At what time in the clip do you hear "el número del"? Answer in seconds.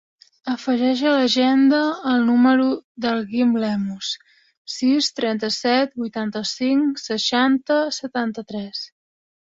2.11-3.21